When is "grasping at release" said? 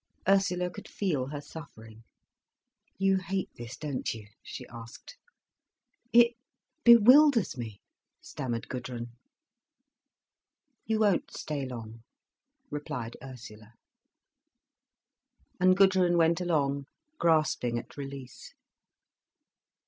17.19-18.55